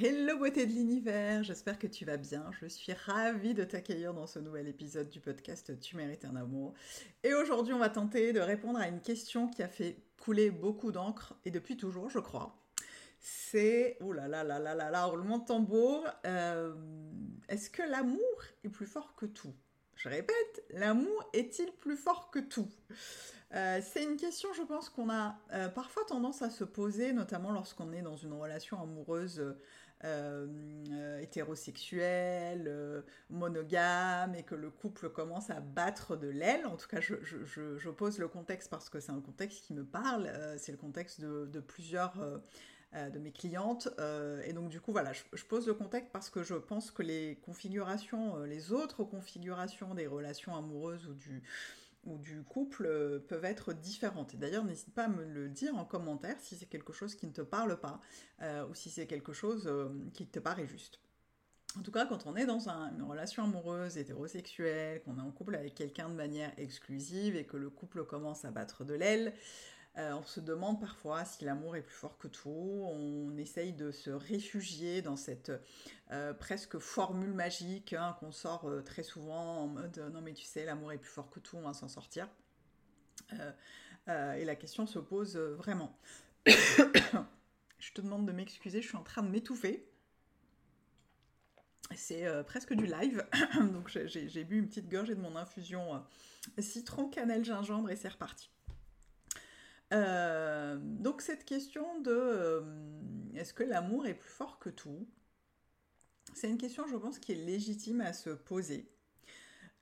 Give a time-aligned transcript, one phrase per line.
[0.00, 2.48] Hello beauté de l'univers, j'espère que tu vas bien.
[2.60, 6.74] Je suis ravie de t'accueillir dans ce nouvel épisode du podcast Tu mérites un amour.
[7.24, 10.92] Et aujourd'hui, on va tenter de répondre à une question qui a fait couler beaucoup
[10.92, 12.56] d'encre et depuis toujours, je crois.
[13.18, 16.06] C'est, oh là là là là là là, roulement de tambour.
[16.26, 16.74] Euh,
[17.48, 19.54] est-ce que l'amour est plus fort que tout?
[19.96, 22.68] Je répète, l'amour est-il plus fort que tout?
[23.54, 27.50] Euh, c'est une question, je pense, qu'on a euh, parfois tendance à se poser, notamment
[27.50, 29.56] lorsqu'on est dans une relation amoureuse
[30.04, 30.46] euh,
[30.92, 36.66] euh, hétérosexuel, euh, monogame, et que le couple commence à battre de l'aile.
[36.66, 40.30] En tout cas, je, pose le contexte parce que c'est un contexte qui me parle.
[40.58, 42.14] c'est le contexte de, plusieurs
[42.94, 43.88] de mes clientes.
[44.44, 47.40] et donc, du coup, voilà, je, pose le contexte parce que je pense que les
[47.42, 51.42] configurations, les autres configurations des relations amoureuses ou du,
[52.08, 54.34] ou du couple euh, peuvent être différentes.
[54.34, 57.26] Et d'ailleurs, n'hésite pas à me le dire en commentaire si c'est quelque chose qui
[57.26, 58.00] ne te parle pas
[58.42, 61.00] euh, ou si c'est quelque chose euh, qui te paraît juste.
[61.78, 65.54] En tout cas, quand on est dans une relation amoureuse, hétérosexuelle, qu'on est en couple
[65.54, 69.34] avec quelqu'un de manière exclusive et que le couple commence à battre de l'aile,
[69.96, 72.84] euh, on se demande parfois si l'amour est plus fort que tout.
[72.84, 75.50] On essaye de se réfugier dans cette
[76.12, 80.44] euh, presque formule magique hein, qu'on sort euh, très souvent en mode non mais tu
[80.44, 82.28] sais l'amour est plus fort que tout, on va s'en sortir.
[84.06, 85.98] et la question se pose vraiment.
[86.46, 89.84] je te demande de m'excuser, je suis en train de m'étouffer.
[91.94, 93.26] C'est presque du live,
[93.72, 96.04] donc j'ai bu une petite gorgée de mon infusion
[96.58, 98.50] citron, cannelle, gingembre et c'est reparti.
[99.94, 102.60] Euh, donc cette question de euh,
[103.34, 105.08] est-ce que l'amour est plus fort que tout?
[106.34, 108.90] C'est une question, je pense, qui est légitime à se poser.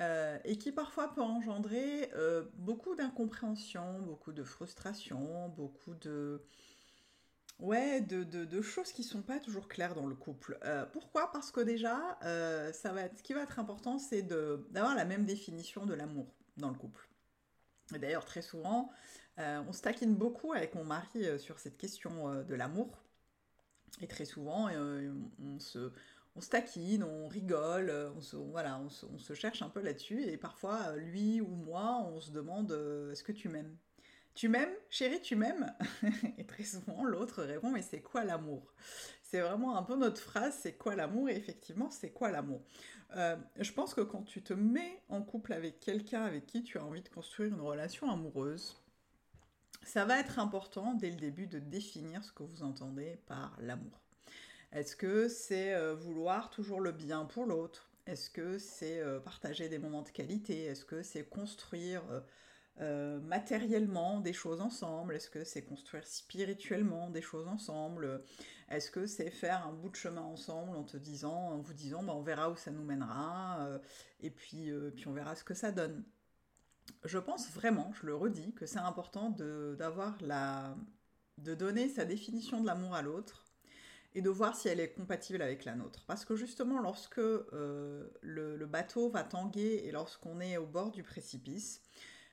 [0.00, 2.10] Euh, et qui parfois peut engendrer
[2.54, 6.42] beaucoup d'incompréhension, beaucoup de frustration, beaucoup de,
[7.58, 10.58] ouais, de, de, choses qui sont pas toujours claires dans le couple.
[10.94, 11.30] pourquoi?
[11.32, 12.18] Parce que déjà,
[12.72, 16.70] ça va ce qui va être important, c'est d'avoir la même définition de l'amour dans
[16.70, 17.09] le couple.
[17.98, 18.90] D'ailleurs, très souvent,
[19.38, 23.02] euh, on se taquine beaucoup avec mon mari euh, sur cette question euh, de l'amour.
[24.00, 24.68] Et très souvent,
[25.42, 25.90] on, se,
[26.36, 30.22] on taquine, on rigole, on se, voilà, on se, cherche un peu là-dessus.
[30.22, 32.70] Et parfois, lui ou moi, on se demande
[33.10, 33.76] est-ce que tu m'aimes?
[34.34, 34.72] Tu m'aimes?
[34.90, 35.74] Chérie, tu m'aimes?
[36.38, 38.72] Et très souvent, l'autre répond mais c'est quoi l'amour?
[39.30, 42.62] C'est vraiment un peu notre phrase c'est quoi l'amour Et effectivement, c'est quoi l'amour.
[43.14, 46.84] Je pense que quand tu te mets en couple avec quelqu'un avec qui tu as
[46.84, 48.76] envie de construire une relation amoureuse,
[49.84, 54.00] ça va être important dès le début de définir ce que vous entendez par l'amour.
[54.72, 57.88] Est-ce que c'est euh, vouloir toujours le bien pour l'autre?
[58.06, 60.64] Est-ce que c'est euh, partager des moments de qualité?
[60.64, 62.02] Est-ce que c'est construire
[62.80, 65.14] euh, matériellement des choses ensemble?
[65.14, 68.22] Est-ce que c'est construire spirituellement des choses ensemble?
[68.68, 72.02] Est-ce que c'est faire un bout de chemin ensemble en te disant, en vous disant,
[72.02, 73.68] bah, on verra où ça nous mènera
[74.20, 76.04] et puis, puis on verra ce que ça donne?
[77.04, 80.76] Je pense vraiment, je le redis, que c'est important de, d'avoir la,
[81.38, 83.44] de donner sa définition de l'amour à l'autre
[84.14, 86.04] et de voir si elle est compatible avec la nôtre.
[86.06, 91.02] Parce que justement, lorsque euh, le, bateau va tanguer et lorsqu'on est au bord du
[91.02, 91.82] précipice,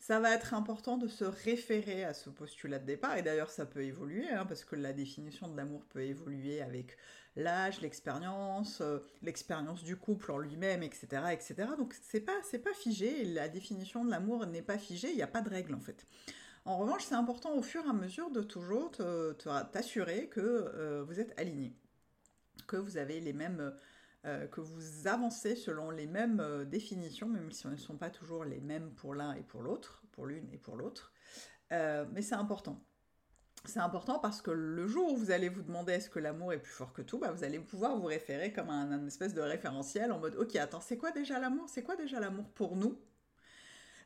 [0.00, 3.18] ça va être important de se référer à ce postulat de départ.
[3.18, 6.96] Et d'ailleurs, ça peut évoluer, hein, parce que la définition de l'amour peut évoluer avec
[7.36, 11.54] l'âge, l'expérience, euh, l'expérience du couple en lui-même, etc., etc.
[11.76, 13.24] Donc c'est pas c'est pas figé.
[13.24, 15.10] La définition de l'amour n'est pas figée.
[15.10, 16.06] Il n'y a pas de règle en fait.
[16.64, 18.90] En revanche, c'est important au fur et à mesure de toujours
[19.72, 21.74] t'assurer que euh, vous êtes aligné,
[22.66, 23.72] que vous avez les mêmes
[24.26, 28.44] euh, que vous avancez selon les mêmes définitions, même si elles ne sont pas toujours
[28.44, 31.12] les mêmes pour l'un et pour l'autre, pour l'une et pour l'autre.
[31.70, 32.82] mais c'est important
[33.66, 36.58] c'est important parce que le jour où vous allez vous demander est-ce que l'amour est
[36.58, 40.12] plus fort que tout, bah vous allez pouvoir vous référer comme un, espèce de référentiel
[40.12, 41.68] en mode ok attends c'est quoi déjà l'amour?
[41.68, 42.98] C'est quoi déjà l'amour pour nous?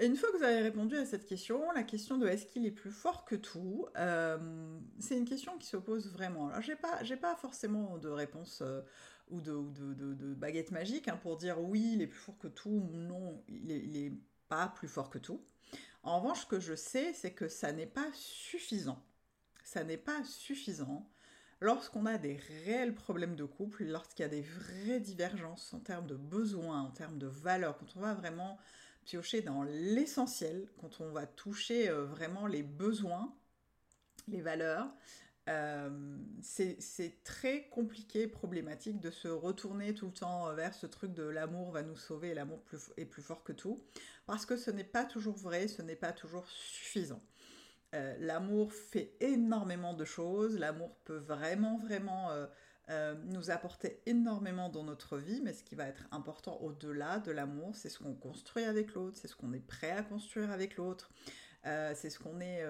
[0.00, 2.64] Et une fois que vous avez répondu à cette question, la question de est-ce qu'il
[2.66, 6.48] est plus fort que tout, euh, c'est une question qui se pose vraiment.
[6.48, 8.60] Alors j'ai pas pas forcément de réponse.
[8.62, 8.82] Euh,
[9.30, 13.42] ou de, baguette magique hein, pour dire oui, il est plus fort que tout, non,
[13.48, 14.12] il n'est
[14.48, 15.40] pas plus fort que tout.
[16.02, 19.02] En revanche, ce que je sais, c'est que ça n'est pas suffisant.
[19.64, 21.06] Ça n'est pas suffisant
[21.60, 26.06] lorsqu'on a des réels problèmes de couple, lorsqu'il y a des vraies divergences en termes
[26.06, 28.58] de besoins, en termes de valeurs, quand on va vraiment
[29.04, 33.34] piocher dans l'essentiel, quand on va toucher euh, vraiment les besoins,
[34.28, 34.94] les valeurs,
[35.48, 35.88] euh,
[36.42, 41.70] c'est très compliqué, problématique de se retourner tout le temps vers ce truc de l'amour
[41.70, 42.62] va nous sauver, l'amour
[42.98, 43.78] est plus fort que tout,
[44.26, 47.20] parce que ce n'est pas toujours vrai, ce n'est pas toujours suffisant.
[47.94, 52.28] Euh, l'amour fait énormément de choses, l'amour peut vraiment, vraiment
[52.90, 57.32] euh, nous apporter énormément dans notre vie, mais ce qui va être important au-delà de
[57.32, 60.76] l'amour, c'est ce qu'on construit avec l'autre, c'est ce qu'on est prêt à construire avec
[60.76, 61.10] l'autre,
[61.64, 62.64] c'est ce qu'on est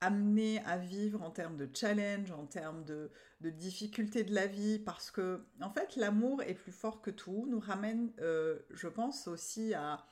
[0.00, 3.10] amené à vivre en termes de challenge, en termes de,
[3.40, 7.60] difficultés de la vie, parce que en fait l'amour est plus fort que tout, nous
[7.60, 10.04] ramène, euh, je pense aussi à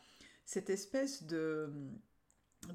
[0.44, 1.72] cette espèce de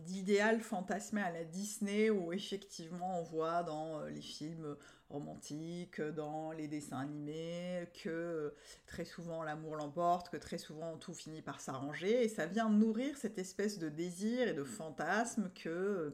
[0.06, 4.76] d'idéal fantasmé à la Disney où effectivement on voit dans euh, les films
[5.10, 8.54] romantiques, dans les dessins animés, que
[8.86, 13.18] très souvent l'amour l'emporte, que très souvent tout finit par s'arranger, et ça vient nourrir
[13.18, 16.14] cette espèce de désir et de fantasme que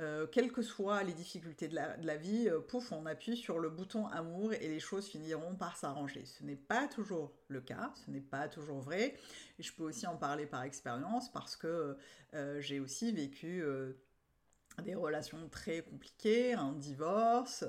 [0.00, 3.70] euh, quelles que soient les difficultés de la, vie, euh, pouf, on appuie sur le
[3.70, 6.24] bouton amour et les choses finiront par s'arranger.
[6.24, 9.14] Ce n'est pas toujours le cas, ce n'est pas toujours vrai.
[9.60, 11.96] Et je peux aussi en parler par expérience parce que
[12.34, 13.64] euh, j'ai aussi vécu
[14.82, 17.64] des relations très compliquées, un divorce,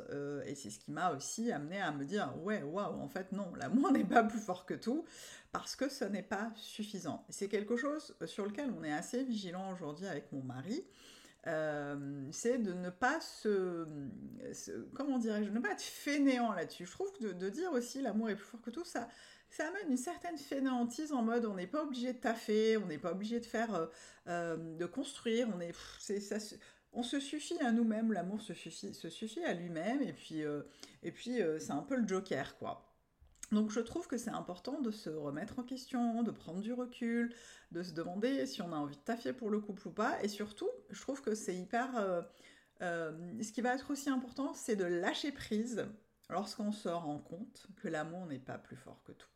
[0.47, 3.53] et c'est ce qui m'a aussi amené à me dire ouais, waouh, en fait non,
[3.53, 5.05] l'amour n'est pas plus fort que tout,
[5.51, 7.23] parce que ce n'est pas suffisant.
[7.29, 10.83] C'est quelque chose sur lequel on est assez vigilant aujourd'hui avec mon mari.
[11.47, 13.85] Euh, c'est de ne pas se,
[14.95, 16.85] comment dirais-je, ne pas être fainéant là-dessus.
[16.85, 19.07] Je trouve que de, dire aussi l'amour est plus fort que tout, ça,
[19.49, 22.97] ça amène une certaine fainéantise en mode on n'est pas obligé de taffer, on n'est
[22.97, 23.85] pas obligé de faire, euh,
[24.27, 25.75] euh, de construire, on est,
[26.93, 30.41] on se suffit à nous-mêmes, l'amour se suffit, se suffit à lui-même, et puis,
[31.03, 32.94] et puis c'est un peu le joker, quoi.
[33.51, 37.33] Donc je trouve que c'est important de se remettre en question, de prendre du recul,
[37.71, 40.21] de se demander si on a envie de taffer pour le couple ou pas.
[40.23, 41.95] Et surtout, je trouve que c'est hyper...
[41.97, 42.21] Euh,
[42.81, 43.11] euh,
[43.41, 45.85] ce qui va être aussi important, c'est de lâcher prise
[46.29, 49.29] lorsqu'on se rend compte que l'amour n'est pas plus fort que tout.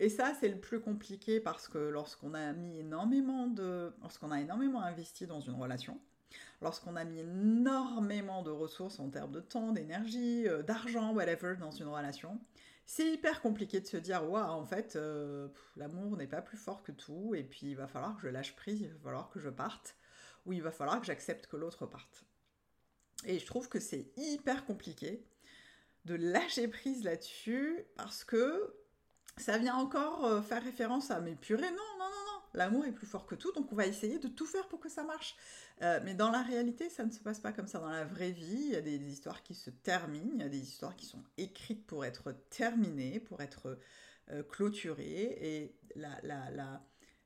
[0.00, 3.92] Et ça, c'est le plus compliqué parce que lorsqu'on a mis énormément de...
[4.02, 6.00] lorsqu'on a énormément investi dans une relation,
[6.60, 11.70] lorsqu'on a mis énormément de ressources en termes de temps, d'énergie, euh, d'argent, whatever, dans
[11.70, 12.40] une relation,
[12.86, 16.82] c'est hyper compliqué de se dire, waouh, en fait, euh, l'amour n'est pas plus fort
[16.82, 19.40] que tout, et puis il va falloir que je lâche prise, il va falloir que
[19.40, 19.96] je parte,
[20.44, 22.24] ou il va falloir que j'accepte que l'autre parte.
[23.24, 25.24] Et je trouve que c'est hyper compliqué
[26.04, 28.74] de lâcher prise là-dessus, parce que
[29.36, 32.21] ça vient encore euh, faire référence à, mais purée, non, non, non, non,
[32.54, 34.88] l'amour est plus fort que tout, donc on va essayer de tout faire pour que
[34.88, 35.36] ça marche.
[35.82, 37.78] Euh, mais dans la réalité, ça ne se passe pas comme ça.
[37.78, 40.48] Dans la vraie vie, il y a des, histoires qui se terminent, il y a
[40.48, 43.78] des histoires qui sont écrites pour être terminées, pour être
[44.30, 45.38] euh, clôturées.
[45.40, 45.76] Et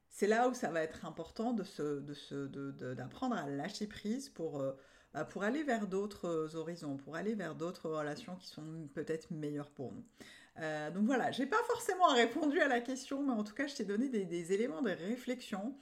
[0.09, 4.73] c'est là où ça va être important d'apprendre à lâcher prise pour, euh,
[5.13, 9.71] bah, pour aller vers d'autres horizons, pour aller vers d'autres relations qui sont peut-être meilleures
[9.71, 10.05] pour nous.
[10.91, 13.85] Donc voilà, j'ai pas forcément répondu à la question, mais en tout cas, je t'ai
[13.85, 15.75] donné des, éléments de réflexion.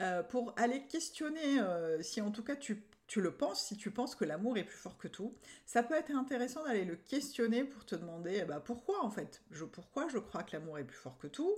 [0.00, 2.82] Euh, pour aller questionner euh, si en tout cas tu,
[3.16, 5.34] le penses, si tu penses que l'amour est plus fort que tout,
[5.66, 9.42] ça peut être intéressant d'aller le questionner pour te demander eh ben, pourquoi en fait,
[9.72, 11.54] pourquoi je crois que l'amour est plus fort que tout,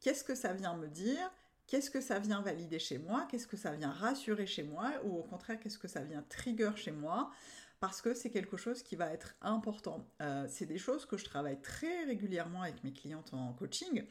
[0.00, 1.32] qu'est-ce que ça vient me dire,
[1.68, 5.16] qu'est-ce que ça vient valider chez moi, qu'est-ce que ça vient rassurer chez moi, ou
[5.16, 7.30] au contraire qu'est-ce que ça vient trigger chez moi,
[7.80, 10.06] parce que c'est quelque chose qui va être important.
[10.20, 14.04] Euh, c'est des choses que je travaille très régulièrement avec mes clientes en coaching,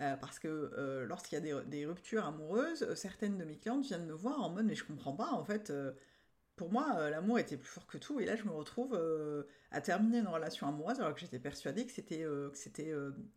[0.00, 4.06] euh, parce que euh, lorsqu'il y a des, ruptures amoureuses, certaines de mes clientes viennent
[4.06, 5.72] me voir en mode mais je comprends pas, en fait,
[6.54, 8.96] pour moi, l'amour était plus fort que tout, et là je me retrouve
[9.72, 12.52] à terminer une relation amoureuse alors que j'étais persuadée que c'était que,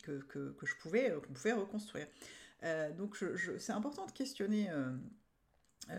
[0.03, 1.11] que, que, que, je pouvais,
[1.53, 2.07] reconstruire.
[2.95, 3.17] donc
[3.57, 4.69] c'est important de questionner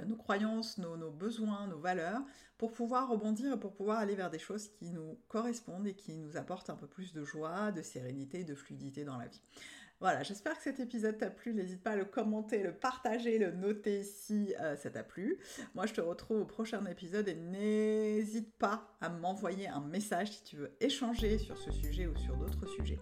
[0.07, 2.23] nos croyances, nos, besoins, nos valeurs,
[2.59, 6.17] pour pouvoir rebondir et pour pouvoir aller vers des choses qui nous correspondent et qui
[6.17, 9.41] nous apportent un peu plus de joie, de sérénité, de fluidité dans la vie.
[10.01, 11.53] Voilà, j'espère que cet épisode t'a plu.
[11.53, 15.39] N'hésite pas à le commenter, le partager, le noter si euh, ça t'a plu.
[15.75, 20.43] Moi, je te retrouve au prochain épisode et n'hésite pas à m'envoyer un message si
[20.43, 22.99] tu veux échanger sur ce sujet ou sur d'autres sujets.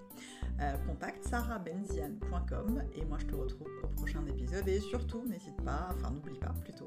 [0.60, 5.90] Euh, contacte sarahbenzian.com et moi je te retrouve au prochain épisode et surtout n'hésite pas,
[5.92, 6.86] enfin n'oublie pas plutôt,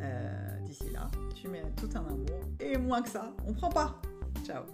[0.00, 4.02] euh, d'ici là, tu mets tout un amour et moins que ça, on prend pas.
[4.44, 4.64] Ciao